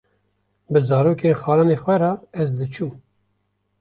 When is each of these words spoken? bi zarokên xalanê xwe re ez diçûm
bi 0.71 0.79
zarokên 0.87 1.39
xalanê 1.41 1.77
xwe 1.83 1.95
re 2.01 2.11
ez 2.41 2.49
diçûm 2.59 2.91